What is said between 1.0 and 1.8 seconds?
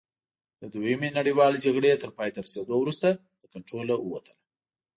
نړیوالې